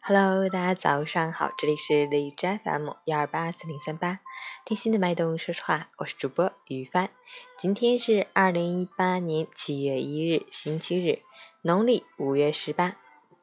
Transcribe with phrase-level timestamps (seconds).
[0.00, 4.20] Hello，大家早上好，这里是荔枝 FM 幺二八四零三八，
[4.64, 7.10] 听心的脉动，说实话，我是主播于帆。
[7.58, 11.20] 今天是二零一八年七月一日，星期日，
[11.62, 12.96] 农历五月十八，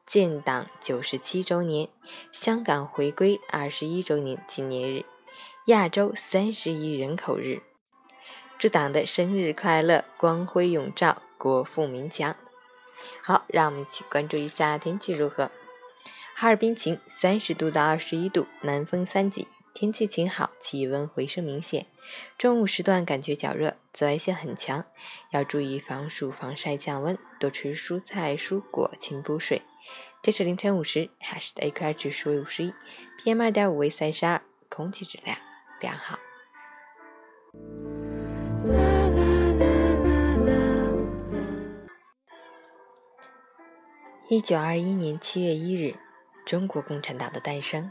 [0.06, 1.88] 建党九十七周年，
[2.32, 5.04] 香港回归二十一周年纪念日，
[5.66, 7.62] 亚洲三十亿人口日。
[8.58, 12.34] 祝党的生日快乐，光辉永照，国富民强。
[13.22, 15.50] 好，让我们一起关注一下天气如何。
[16.38, 21.86] 哈尔滨晴，三十度到二十一度，南风三级，天气晴好，气温回升明显。
[22.36, 24.84] 中午时段感觉较热，紫外线很强，
[25.30, 29.62] 要注意防暑防晒降温，多吃蔬菜蔬果，勤补水。
[30.20, 32.74] 截止凌晨五时，海市的 AQI 指数为五十一
[33.18, 35.38] ，PM 二点五为三十二，空气质量
[35.80, 36.18] 良好。
[44.28, 45.96] 一九二一年七月一日。
[46.46, 47.90] 中国共产党的诞生，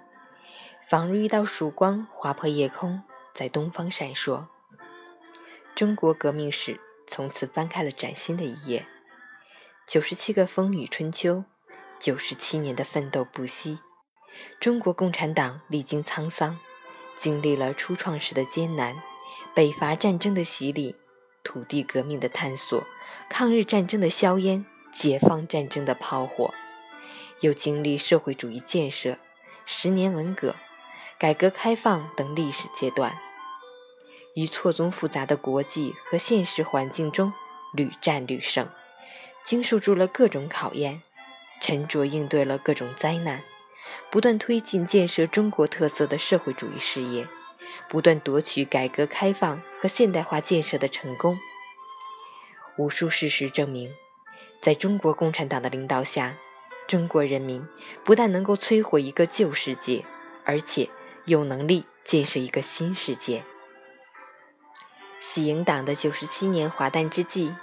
[0.87, 3.03] 仿如一道曙光划破夜空，
[3.33, 4.47] 在东方闪烁。
[5.75, 8.87] 中国革命史从此翻开了崭新的一页。
[9.85, 11.43] 九十七个风雨春秋，
[11.99, 13.79] 九十七年的奋斗不息。
[14.61, 16.57] 中国共产党历经沧桑，
[17.17, 18.95] 经历了初创时的艰难，
[19.53, 20.95] 北伐战争的洗礼，
[21.43, 22.81] 土地革命的探索，
[23.29, 26.53] 抗日战争的硝烟，解放战争的炮火。
[27.41, 29.17] 又经历社会主义建设、
[29.65, 30.55] 十年文革、
[31.17, 33.17] 改革开放等历史阶段，
[34.35, 37.33] 于错综复杂的国际和现实环境中
[37.73, 38.69] 屡战屡胜，
[39.43, 41.01] 经受住了各种考验，
[41.61, 43.43] 沉着应对了各种灾难，
[44.09, 47.27] 不断推进建设中国特色的社会主义事业，
[47.89, 51.37] 不断夺取改革开放和现代化建设的成功。
[52.77, 53.93] 无数事实证明，
[54.61, 56.37] 在中国共产党的领导下。
[56.87, 57.65] 中国人民
[58.03, 60.05] 不但能够摧毁一个旧世界，
[60.43, 60.89] 而且
[61.25, 63.43] 有能力建设一个新世界。
[65.19, 67.53] 喜迎党的九十七年华诞之际，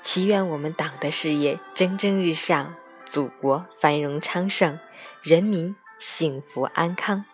[0.00, 2.74] 祈愿我们党的事业蒸蒸日上，
[3.04, 4.78] 祖国繁荣昌盛，
[5.20, 7.24] 人民幸福安康。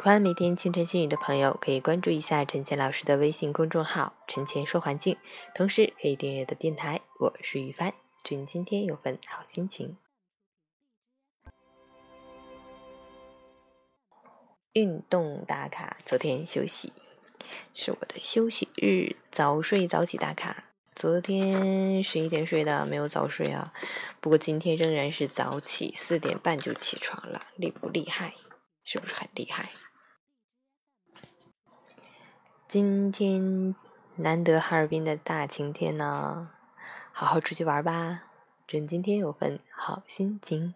[0.00, 5.18] 喜欢每天清晨心语的朋友，可以关注一下陈倩老师的微信公众号“陈倩说环境”，
[5.54, 7.02] 同时可以订阅的电台。
[7.18, 7.92] 我是雨帆，
[8.24, 9.98] 祝你今天有份好心情。
[14.72, 16.94] 运动打卡，昨天休息，
[17.74, 20.64] 是我的休息日，早睡早起打卡。
[20.94, 23.74] 昨天十一点睡的，没有早睡啊。
[24.22, 28.32] 不过今天仍然是早起，四点半就起床了，厉不厉害？
[28.82, 29.68] 是不是很厉害？
[32.70, 33.74] 今天
[34.14, 36.50] 难得哈尔滨的大晴天呢，
[37.10, 38.22] 好好出去玩吧，
[38.68, 40.72] 祝今天有份好心情。